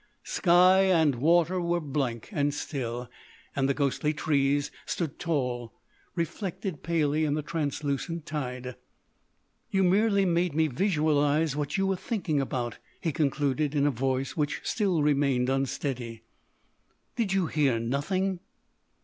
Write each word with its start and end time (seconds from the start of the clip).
Sky 0.25 0.79
and 0.79 1.13
water 1.13 1.61
were 1.61 1.79
blank 1.79 2.29
and 2.31 2.55
still, 2.55 3.07
and 3.55 3.69
the 3.69 3.73
ghostly 3.75 4.13
trees 4.15 4.71
stood 4.83 5.19
tall, 5.19 5.73
reflected 6.15 6.81
palely 6.81 7.23
in 7.23 7.35
the 7.35 7.43
translucent 7.43 8.25
tide. 8.25 8.75
"You 9.69 9.83
merely 9.83 10.25
made 10.25 10.55
me 10.55 10.65
visualise 10.65 11.55
what 11.55 11.77
you 11.77 11.85
were 11.85 11.97
thinking 11.97 12.41
about," 12.41 12.79
he 12.99 13.11
concluded 13.11 13.75
in 13.75 13.85
a 13.85 13.91
voice 13.91 14.35
which 14.35 14.61
still 14.63 15.03
remained 15.03 15.49
unsteady. 15.49 16.23
"Did 17.15 17.33
you 17.33 17.45
hear 17.45 17.79
nothing?" 17.79 18.39